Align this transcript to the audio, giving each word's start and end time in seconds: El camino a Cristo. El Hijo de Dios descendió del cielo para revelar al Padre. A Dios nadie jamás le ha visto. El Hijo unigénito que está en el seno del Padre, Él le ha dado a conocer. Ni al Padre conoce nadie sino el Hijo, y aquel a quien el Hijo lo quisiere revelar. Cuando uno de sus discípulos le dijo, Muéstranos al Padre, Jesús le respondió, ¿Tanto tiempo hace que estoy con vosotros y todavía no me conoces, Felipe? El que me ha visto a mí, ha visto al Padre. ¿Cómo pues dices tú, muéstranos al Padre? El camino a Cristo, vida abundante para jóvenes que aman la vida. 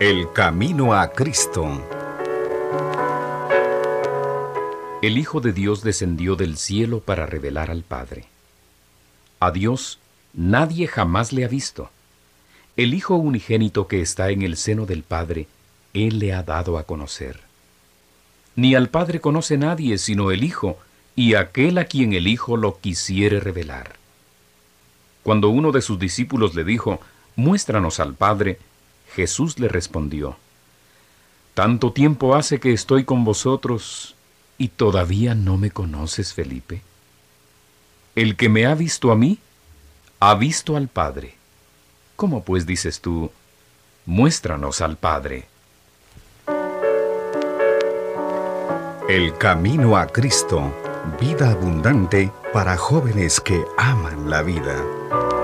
El 0.00 0.32
camino 0.32 0.94
a 0.94 1.12
Cristo. 1.12 1.86
El 5.02 5.18
Hijo 5.18 5.42
de 5.42 5.52
Dios 5.52 5.82
descendió 5.82 6.36
del 6.36 6.56
cielo 6.56 7.00
para 7.00 7.26
revelar 7.26 7.70
al 7.70 7.82
Padre. 7.82 8.24
A 9.40 9.50
Dios 9.50 9.98
nadie 10.32 10.88
jamás 10.88 11.34
le 11.34 11.44
ha 11.44 11.48
visto. 11.48 11.90
El 12.78 12.94
Hijo 12.94 13.16
unigénito 13.16 13.88
que 13.88 14.00
está 14.00 14.30
en 14.30 14.40
el 14.40 14.56
seno 14.56 14.86
del 14.86 15.02
Padre, 15.02 15.48
Él 15.92 16.18
le 16.18 16.32
ha 16.32 16.44
dado 16.44 16.78
a 16.78 16.84
conocer. 16.84 17.38
Ni 18.56 18.74
al 18.74 18.88
Padre 18.88 19.20
conoce 19.20 19.58
nadie 19.58 19.98
sino 19.98 20.30
el 20.30 20.44
Hijo, 20.44 20.78
y 21.14 21.34
aquel 21.34 21.76
a 21.76 21.84
quien 21.84 22.14
el 22.14 22.26
Hijo 22.26 22.56
lo 22.56 22.78
quisiere 22.80 23.38
revelar. 23.38 23.96
Cuando 25.24 25.50
uno 25.50 25.72
de 25.72 25.82
sus 25.82 25.98
discípulos 25.98 26.54
le 26.54 26.64
dijo, 26.64 27.00
Muéstranos 27.36 28.00
al 28.00 28.14
Padre, 28.14 28.58
Jesús 29.14 29.58
le 29.58 29.68
respondió, 29.68 30.36
¿Tanto 31.54 31.92
tiempo 31.92 32.34
hace 32.34 32.60
que 32.60 32.72
estoy 32.72 33.04
con 33.04 33.24
vosotros 33.24 34.14
y 34.56 34.68
todavía 34.68 35.34
no 35.34 35.56
me 35.56 35.70
conoces, 35.70 36.32
Felipe? 36.32 36.82
El 38.14 38.36
que 38.36 38.48
me 38.48 38.66
ha 38.66 38.74
visto 38.74 39.10
a 39.10 39.16
mí, 39.16 39.38
ha 40.20 40.34
visto 40.34 40.76
al 40.76 40.88
Padre. 40.88 41.34
¿Cómo 42.16 42.44
pues 42.44 42.66
dices 42.66 43.00
tú, 43.00 43.30
muéstranos 44.06 44.80
al 44.80 44.96
Padre? 44.96 45.48
El 49.08 49.36
camino 49.38 49.96
a 49.96 50.06
Cristo, 50.06 50.72
vida 51.20 51.50
abundante 51.50 52.30
para 52.52 52.76
jóvenes 52.76 53.40
que 53.40 53.64
aman 53.76 54.30
la 54.30 54.42
vida. 54.42 55.39